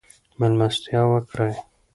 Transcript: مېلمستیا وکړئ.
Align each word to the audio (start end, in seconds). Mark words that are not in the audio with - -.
مېلمستیا 0.39 1.01
وکړئ. 1.11 1.53